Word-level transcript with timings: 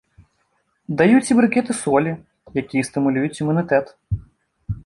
Даюць 1.01 1.25
і 1.31 1.37
брыкеты 1.39 1.77
солі, 1.83 2.11
якія 2.63 2.83
стымулююць 2.89 3.39
імунітэт. 3.41 3.97